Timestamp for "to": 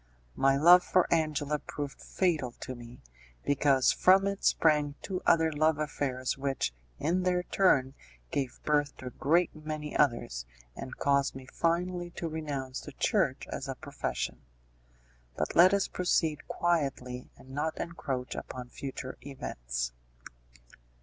2.61-2.73, 8.97-9.05, 12.15-12.27